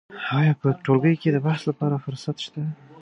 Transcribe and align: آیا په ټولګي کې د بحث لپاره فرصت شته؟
آیا 0.37 0.53
په 0.61 0.67
ټولګي 0.83 1.15
کې 1.21 1.29
د 1.33 1.37
بحث 1.45 1.61
لپاره 1.69 2.01
فرصت 2.05 2.35
شته؟ 2.45 2.61